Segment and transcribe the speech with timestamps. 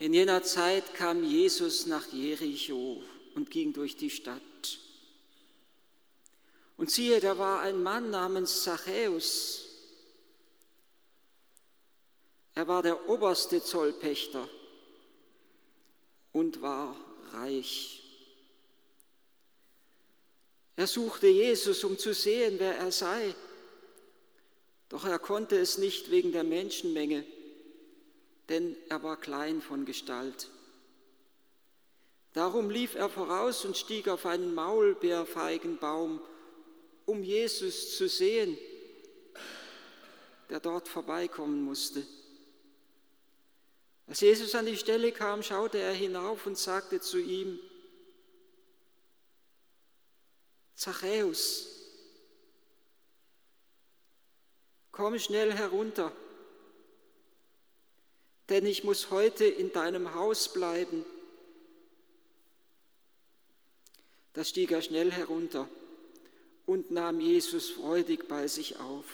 [0.00, 3.02] In jener Zeit kam Jesus nach Jericho
[3.34, 4.40] und ging durch die Stadt.
[6.78, 9.66] Und siehe, da war ein Mann namens Zachäus.
[12.54, 14.48] Er war der oberste Zollpächter
[16.32, 16.96] und war
[17.32, 18.02] reich.
[20.76, 23.34] Er suchte Jesus, um zu sehen, wer er sei,
[24.88, 27.22] doch er konnte es nicht wegen der Menschenmenge,
[28.50, 30.50] denn er war klein von Gestalt.
[32.32, 36.20] Darum lief er voraus und stieg auf einen Maulbeerfeigenbaum
[37.06, 38.56] um Jesus zu sehen,
[40.48, 42.04] der dort vorbeikommen musste.
[44.06, 47.58] Als Jesus an die Stelle kam, schaute er hinauf und sagte zu ihm,
[50.74, 51.66] Zachäus,
[54.92, 56.12] komm schnell herunter,
[58.50, 61.04] denn ich muss heute in deinem Haus bleiben.
[64.32, 65.68] Da stieg er schnell herunter
[66.66, 69.04] und nahm Jesus freudig bei sich auf.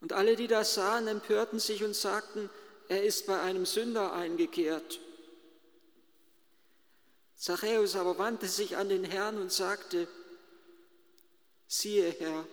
[0.00, 2.48] Und alle, die das sahen, empörten sich und sagten,
[2.88, 5.00] er ist bei einem Sünder eingekehrt.
[7.36, 10.08] Zachäus aber wandte sich an den Herrn und sagte,
[11.66, 12.46] siehe Herr,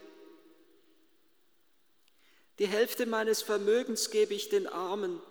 [2.60, 5.22] die Hälfte meines Vermögens gebe ich den Armen.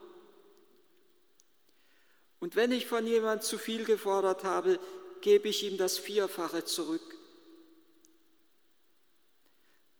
[2.38, 4.78] Und wenn ich von jemand zu viel gefordert habe,
[5.20, 7.16] gebe ich ihm das Vierfache zurück.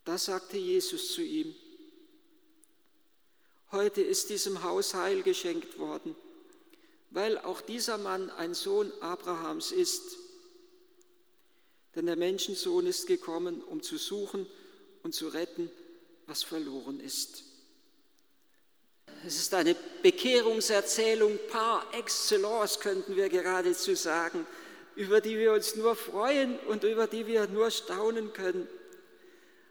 [0.05, 1.53] Da sagte Jesus zu ihm,
[3.73, 6.15] heute ist diesem Haus Heil geschenkt worden,
[7.09, 10.17] weil auch dieser Mann ein Sohn Abrahams ist.
[11.95, 14.47] Denn der Menschensohn ist gekommen, um zu suchen
[15.03, 15.69] und zu retten,
[16.27, 17.43] was verloren ist.
[19.25, 24.45] Es ist eine Bekehrungserzählung par excellence, könnten wir geradezu sagen,
[24.95, 28.67] über die wir uns nur freuen und über die wir nur staunen können.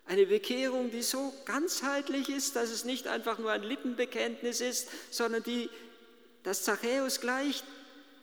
[0.06, 5.42] Eine Bekehrung, die so ganzheitlich ist, dass es nicht einfach nur ein Lippenbekenntnis ist, sondern
[5.42, 5.69] die,
[6.42, 7.64] dass Zachäus gleich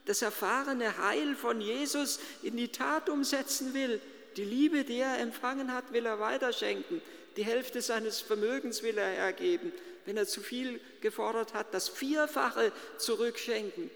[0.05, 4.01] das erfahrene Heil von Jesus in die Tat umsetzen will.
[4.37, 7.01] Die Liebe, die er empfangen hat, will er weiterschenken.
[7.35, 9.71] Die Hälfte seines Vermögens will er ergeben.
[10.05, 13.89] Wenn er zu viel gefordert hat, das Vierfache zurückschenken.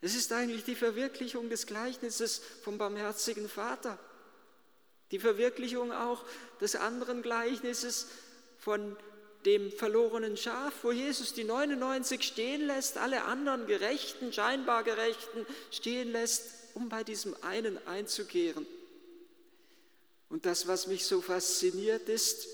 [0.00, 3.98] Es ist eigentlich die Verwirklichung des Gleichnisses vom barmherzigen Vater.
[5.10, 6.24] Die Verwirklichung auch
[6.60, 8.08] des anderen Gleichnisses
[8.58, 8.96] von
[9.44, 16.10] dem verlorenen Schaf, wo Jesus die 99 stehen lässt, alle anderen Gerechten, scheinbar Gerechten stehen
[16.10, 18.66] lässt, um bei diesem einen einzukehren.
[20.28, 22.48] Und das, was mich so fasziniert, ist,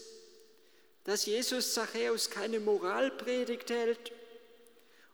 [1.04, 4.12] dass Jesus Zachäus keine Moralpredigt hält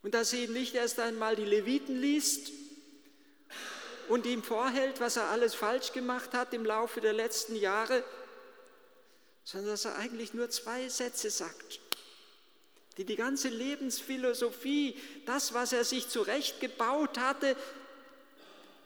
[0.02, 2.50] und dass er ihm nicht erst einmal die Leviten liest
[4.08, 8.04] und ihm vorhält, was er alles falsch gemacht hat im Laufe der letzten Jahre,
[9.44, 11.80] sondern dass er eigentlich nur zwei Sätze sagt,
[12.96, 17.56] die die ganze Lebensphilosophie, das, was er sich zurechtgebaut hatte,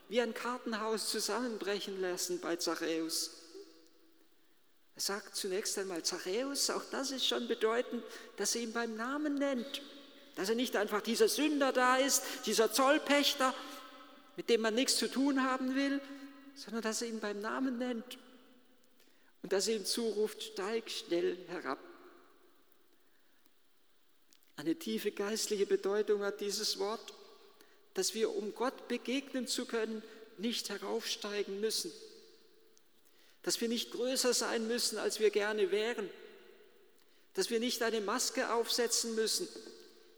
[0.08, 3.41] wie ein Kartenhaus zusammenbrechen lassen bei Zachäus.
[4.94, 8.04] Er sagt zunächst einmal Zachäus, auch das ist schon bedeutend,
[8.36, 9.82] dass er ihn beim Namen nennt,
[10.34, 13.54] dass er nicht einfach dieser Sünder da ist, dieser Zollpächter,
[14.36, 16.00] mit dem man nichts zu tun haben will,
[16.54, 18.18] sondern dass er ihn beim Namen nennt
[19.42, 21.78] und dass er ihm zuruft, steig schnell herab.
[24.56, 27.14] Eine tiefe geistliche Bedeutung hat dieses Wort,
[27.94, 30.02] dass wir, um Gott begegnen zu können,
[30.38, 31.92] nicht heraufsteigen müssen,
[33.42, 36.08] dass wir nicht größer sein müssen, als wir gerne wären,
[37.34, 39.48] dass wir nicht eine Maske aufsetzen müssen,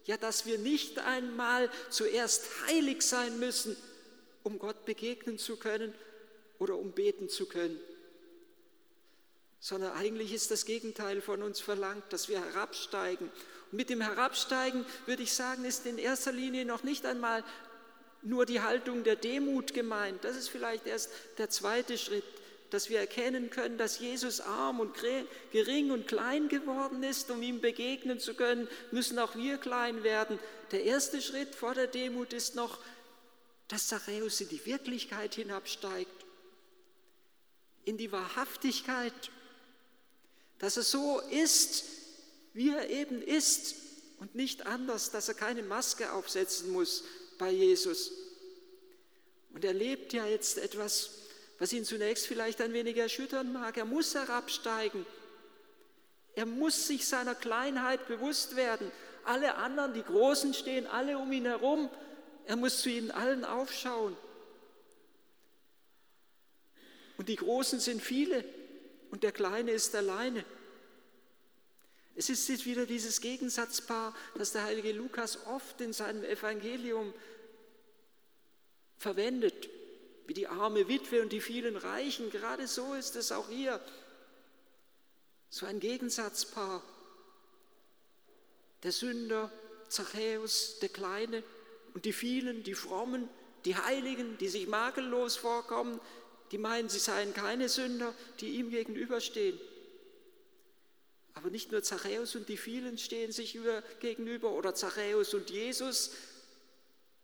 [0.05, 3.75] ja, dass wir nicht einmal zuerst heilig sein müssen,
[4.43, 5.93] um Gott begegnen zu können
[6.59, 7.79] oder um beten zu können,
[9.59, 13.31] sondern eigentlich ist das Gegenteil von uns verlangt, dass wir herabsteigen.
[13.71, 17.43] Und mit dem Herabsteigen würde ich sagen, ist in erster Linie noch nicht einmal
[18.21, 20.23] nur die Haltung der Demut gemeint.
[20.23, 22.23] Das ist vielleicht erst der zweite Schritt,
[22.69, 24.95] dass wir erkennen können, dass Jesus arm und
[25.51, 30.39] gering und klein geworden ist, um ihm begegnen zu können, müssen auch wir klein werden.
[30.71, 32.79] Der erste Schritt vor der Demut ist noch,
[33.67, 36.25] dass Zachäus in die Wirklichkeit hinabsteigt,
[37.85, 39.13] in die Wahrhaftigkeit,
[40.59, 41.85] dass er so ist,
[42.53, 43.75] wie er eben ist
[44.19, 47.03] und nicht anders, dass er keine Maske aufsetzen muss
[47.37, 48.11] bei Jesus.
[49.53, 51.09] Und er lebt ja jetzt etwas,
[51.59, 53.77] was ihn zunächst vielleicht ein wenig erschüttern mag.
[53.77, 55.05] Er muss herabsteigen.
[56.35, 58.91] Er muss sich seiner Kleinheit bewusst werden,
[59.25, 61.89] Alle anderen, die Großen stehen alle um ihn herum.
[62.45, 64.15] Er muss zu ihnen allen aufschauen.
[67.17, 68.45] Und die Großen sind viele
[69.09, 70.45] und der Kleine ist alleine.
[72.15, 77.13] Es ist jetzt wieder dieses Gegensatzpaar, das der heilige Lukas oft in seinem Evangelium
[78.97, 79.69] verwendet,
[80.27, 82.29] wie die arme Witwe und die vielen Reichen.
[82.31, 83.79] Gerade so ist es auch hier.
[85.49, 86.81] So ein Gegensatzpaar.
[88.83, 89.51] Der Sünder,
[89.87, 91.43] Zachäus, der Kleine
[91.93, 93.29] und die vielen, die Frommen,
[93.65, 95.99] die Heiligen, die sich makellos vorkommen,
[96.51, 99.59] die meinen, sie seien keine Sünder, die ihm gegenüberstehen.
[101.33, 103.57] Aber nicht nur Zachäus und die vielen stehen sich
[103.99, 106.11] gegenüber oder Zachäus und Jesus,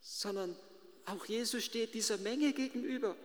[0.01, 0.55] sondern
[1.05, 3.15] auch Jesus steht dieser Menge gegenüber.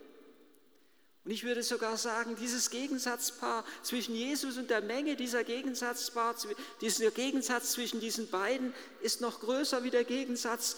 [1.24, 6.36] Und ich würde sogar sagen, dieses Gegensatzpaar zwischen Jesus und der Menge, dieser Gegensatzpaar,
[6.80, 10.76] dieser Gegensatz zwischen diesen beiden ist noch größer wie der Gegensatz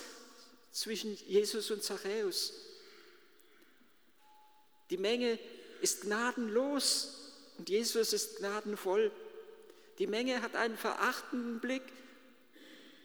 [0.72, 2.54] zwischen Jesus und Zachäus.
[4.88, 5.38] Die Menge
[5.82, 9.12] ist gnadenlos und Jesus ist gnadenvoll.
[9.98, 11.82] Die Menge hat einen verachtenden Blick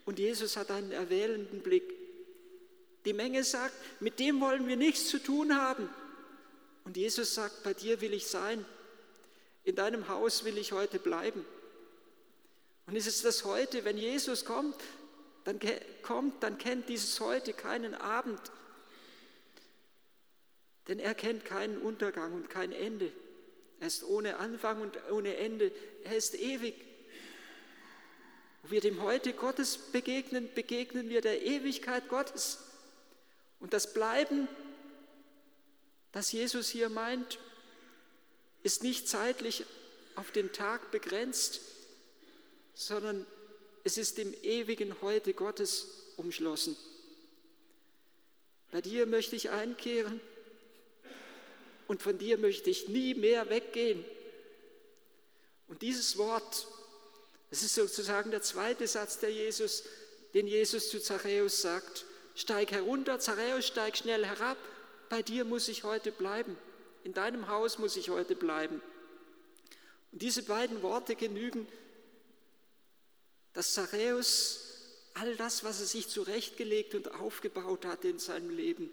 [0.06, 2.03] und Jesus hat einen erwählenden Blick.
[3.04, 5.88] Die Menge sagt, mit dem wollen wir nichts zu tun haben.
[6.84, 8.64] Und Jesus sagt, bei dir will ich sein.
[9.64, 11.44] In deinem Haus will ich heute bleiben.
[12.86, 14.76] Und es ist das heute, wenn Jesus kommt,
[15.44, 15.58] dann
[16.02, 18.40] kommt, dann kennt dieses heute keinen Abend,
[20.88, 23.10] denn er kennt keinen Untergang und kein Ende.
[23.80, 25.72] Er ist ohne Anfang und ohne Ende.
[26.04, 26.74] Er ist ewig.
[28.62, 32.58] Wo wir dem Heute Gottes begegnen, begegnen wir der Ewigkeit Gottes.
[33.64, 34.46] Und das Bleiben,
[36.12, 37.38] das Jesus hier meint,
[38.62, 39.64] ist nicht zeitlich
[40.16, 41.62] auf den Tag begrenzt,
[42.74, 43.24] sondern
[43.82, 45.86] es ist im ewigen Heute Gottes
[46.18, 46.76] umschlossen.
[48.70, 50.20] Bei dir möchte ich einkehren
[51.88, 54.04] und von dir möchte ich nie mehr weggehen.
[55.68, 56.66] Und dieses Wort,
[57.48, 59.84] das ist sozusagen der zweite Satz, der Jesus,
[60.34, 62.04] den Jesus zu Zachäus sagt.
[62.34, 64.58] Steig herunter, Zachäus, steig schnell herab.
[65.08, 66.56] Bei dir muss ich heute bleiben.
[67.04, 68.80] In deinem Haus muss ich heute bleiben.
[70.12, 71.68] Und diese beiden Worte genügen,
[73.52, 74.60] dass Zachäus
[75.14, 78.90] all das, was er sich zurechtgelegt und aufgebaut hatte in seinem Leben,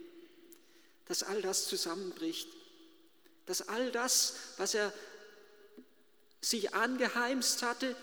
[1.07, 2.47] dass all das zusammenbricht
[3.45, 4.93] dass all das, was er
[6.39, 7.95] sich angeheimst hatte,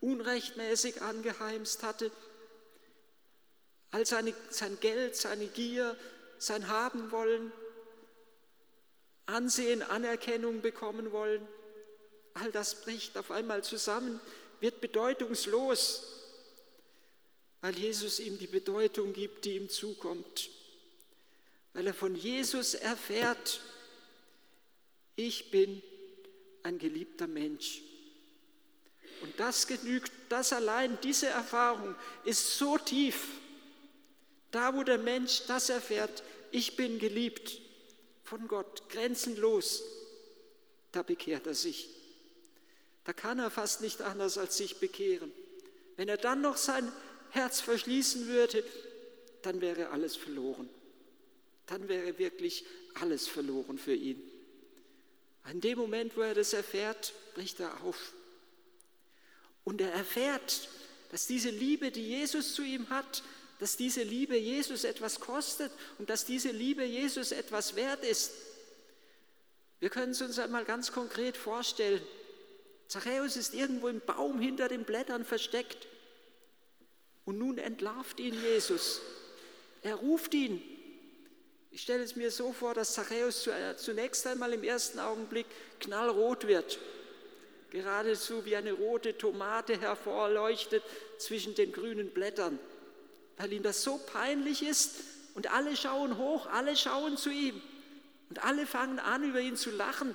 [0.00, 2.10] unrechtmäßig angeheimst hatte,
[3.90, 5.96] all seine, sein Geld, seine Gier,
[6.38, 7.52] sein Haben wollen,
[9.26, 11.46] Ansehen, Anerkennung bekommen wollen,
[12.34, 14.20] all das bricht auf einmal zusammen,
[14.60, 16.04] wird bedeutungslos,
[17.60, 20.50] weil Jesus ihm die Bedeutung gibt, die ihm zukommt,
[21.72, 23.60] weil er von Jesus erfährt,
[25.16, 25.82] ich bin
[26.62, 27.82] ein geliebter Mensch.
[29.22, 31.94] Und das genügt, das allein, diese Erfahrung
[32.24, 33.28] ist so tief.
[34.50, 37.60] Da, wo der Mensch das erfährt, ich bin geliebt
[38.24, 39.82] von Gott, grenzenlos,
[40.92, 41.88] da bekehrt er sich.
[43.04, 45.30] Da kann er fast nicht anders als sich bekehren.
[45.96, 46.90] Wenn er dann noch sein
[47.30, 48.64] Herz verschließen würde,
[49.42, 50.68] dann wäre alles verloren.
[51.66, 54.20] Dann wäre wirklich alles verloren für ihn.
[55.50, 58.12] In dem Moment, wo er das erfährt, bricht er auf.
[59.64, 60.68] Und er erfährt,
[61.10, 63.22] dass diese Liebe, die Jesus zu ihm hat,
[63.58, 68.32] dass diese Liebe Jesus etwas kostet und dass diese Liebe Jesus etwas wert ist.
[69.80, 72.02] Wir können es uns einmal ganz konkret vorstellen.
[72.88, 75.86] Zachäus ist irgendwo im Baum hinter den Blättern versteckt.
[77.24, 79.00] Und nun entlarvt ihn Jesus.
[79.82, 80.62] Er ruft ihn
[81.76, 85.44] ich stelle es mir so vor, dass Zachäus äh, zunächst einmal im ersten Augenblick
[85.78, 86.78] knallrot wird,
[87.68, 90.82] geradezu wie eine rote Tomate hervorleuchtet
[91.18, 92.58] zwischen den grünen Blättern,
[93.36, 94.96] weil ihm das so peinlich ist
[95.34, 97.60] und alle schauen hoch, alle schauen zu ihm
[98.30, 100.14] und alle fangen an, über ihn zu lachen.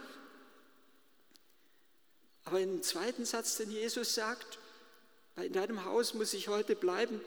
[2.46, 4.58] Aber im zweiten Satz, den Jesus sagt,
[5.38, 7.22] in deinem Haus muss ich heute bleiben,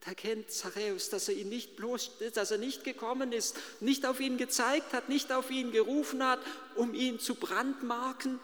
[0.00, 4.20] da erkennt Zachäus, dass er ihn nicht bloß, dass er nicht gekommen ist, nicht auf
[4.20, 6.40] ihn gezeigt hat, nicht auf ihn gerufen hat,
[6.74, 8.38] um ihn zu brandmarken,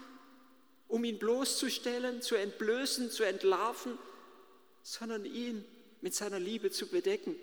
[0.88, 3.99] um ihn bloßzustellen, zu entblößen, zu entlarven,
[4.83, 5.64] sondern ihn
[6.00, 7.37] mit seiner Liebe zu bedecken.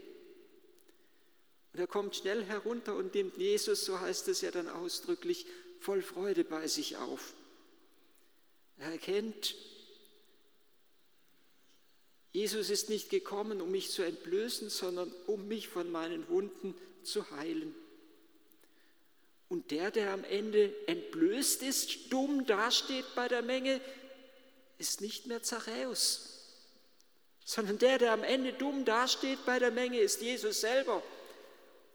[1.74, 5.46] Und er kommt schnell herunter und nimmt Jesus, so heißt es ja dann ausdrücklich,
[5.80, 7.34] voll Freude bei sich auf.
[8.80, 9.56] Er erkennt,
[12.32, 17.32] Jesus ist nicht gekommen, um mich zu entblößen, sondern um mich von meinen Wunden zu
[17.32, 17.74] heilen.
[19.50, 23.82] Und der, der am Ende entblößt ist, stumm dasteht bei der Menge,
[24.78, 26.37] ist nicht mehr Zachäus,
[27.48, 31.02] sondern der, der am Ende dumm dasteht bei der Menge, ist Jesus selber.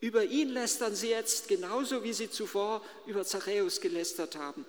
[0.00, 4.64] Über ihn lästern sie jetzt genauso, wie sie zuvor über Zachäus gelästert haben.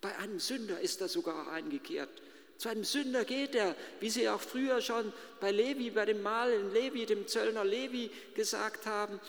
[0.00, 2.10] Bei einem Sünder ist er sogar eingekehrt.
[2.58, 6.72] Zu einem Sünder geht er, wie sie auch früher schon bei Levi, bei dem Malen
[6.72, 9.20] Levi, dem Zöllner Levi gesagt haben,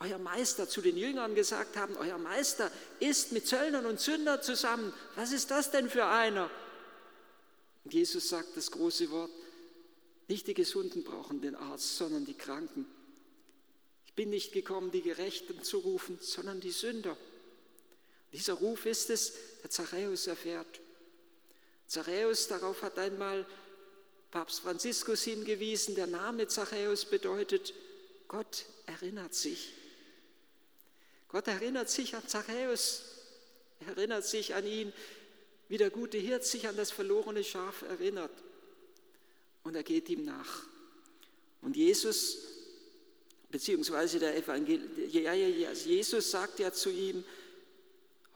[0.00, 4.92] euer Meister zu den Jüngern gesagt haben, euer Meister ist mit Zöllnern und Sündern zusammen.
[5.14, 6.50] Was ist das denn für einer?
[7.88, 9.30] Und Jesus sagt das große Wort,
[10.28, 12.84] nicht die Gesunden brauchen den Arzt, sondern die Kranken.
[14.04, 17.16] Ich bin nicht gekommen, die Gerechten zu rufen, sondern die Sünder.
[18.34, 20.82] Dieser Ruf ist es, der Zachäus erfährt.
[21.86, 23.46] Zachäus, darauf hat einmal
[24.32, 27.72] Papst Franziskus hingewiesen, der Name Zachäus bedeutet,
[28.28, 29.72] Gott erinnert sich.
[31.28, 33.04] Gott erinnert sich an Zachäus,
[33.80, 34.92] er erinnert sich an ihn,
[35.68, 38.32] wie der gute Hirt sich an das verlorene Schaf erinnert.
[39.64, 40.62] Und er geht ihm nach.
[41.60, 42.38] Und Jesus,
[43.50, 47.24] beziehungsweise der Evangel ja, ja, Jesus sagt ja zu ihm,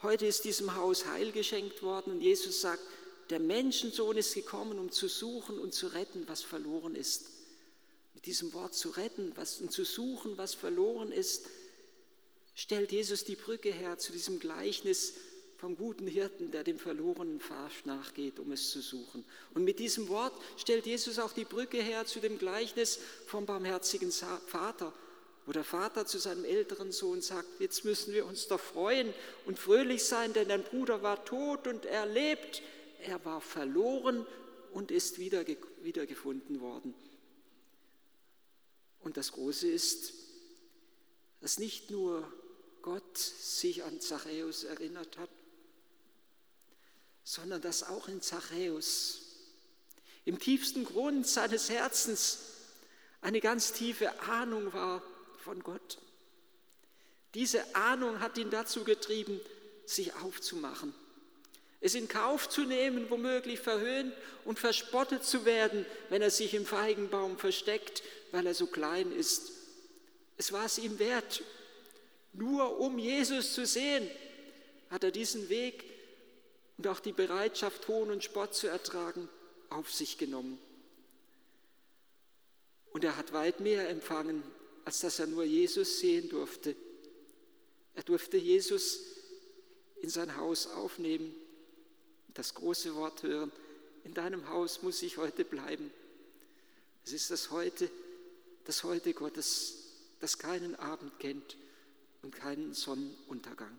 [0.03, 2.15] heute ist diesem Haus Heil geschenkt worden.
[2.15, 2.83] Und Jesus sagt,
[3.31, 7.31] der Menschensohn ist gekommen, um zu suchen und zu retten, was verloren ist.
[8.15, 11.47] Mit diesem Wort zu retten was, und zu suchen, was verloren ist,
[12.55, 15.15] stellt Jesus die Brücke her zu diesem Gleichnis
[15.63, 19.25] vom guten Hirten, der dem verlorenen Farsch nachgeht, um es zu suchen.
[19.55, 24.11] Und mit diesem Wort stellt Jesus auch die Brücke her zu dem Gleichnis vom barmherzigen
[24.11, 24.93] Vater,
[25.47, 29.15] wo der Vater zu seinem älteren Sohn sagt, jetzt müssen wir uns doch freuen
[29.47, 32.61] und fröhlich sein, denn dein Bruder war tot und er lebt
[33.05, 34.27] er war verloren
[34.73, 35.45] und ist wieder,
[35.83, 36.93] wiedergefunden worden.
[39.05, 40.13] Und das Große ist,
[41.41, 42.33] dass nicht nur
[42.83, 45.31] Gott sich an Zachäus erinnert hat,
[47.25, 49.21] sondern dass auch in Zachäus
[50.25, 52.39] im tiefsten Grund seines Herzens
[53.21, 55.03] eine ganz tiefe Ahnung war
[55.39, 55.99] von Gott.
[57.35, 59.41] Diese Ahnung hat ihn dazu getrieben,
[59.87, 60.95] sich aufzumachen
[61.83, 64.15] es in Kauf zu nehmen, womöglich verhöhnt
[64.45, 69.51] und verspottet zu werden, wenn er sich im Feigenbaum versteckt, weil er so klein ist.
[70.39, 71.43] Es war es ihm wert.
[72.35, 74.09] Nur um Jesus zu sehen,
[74.91, 75.85] hat er diesen Weg
[76.83, 79.29] und auch die Bereitschaft, Hohn und Spott zu ertragen,
[79.71, 80.59] auf sich genommen.
[82.93, 84.43] Und er hat weit mehr empfangen,
[84.85, 86.75] als dass er nur Jesus sehen durfte.
[87.95, 88.99] Er durfte Jesus
[90.01, 91.33] in sein Haus aufnehmen
[92.35, 93.53] das große Wort hören,
[94.03, 95.93] in deinem Haus muss ich heute bleiben.
[97.05, 97.89] Es ist das heute,
[98.65, 99.77] das heute Gottes,
[100.19, 101.57] das keinen Abend kennt
[102.23, 103.79] und keinen Sonnenuntergang.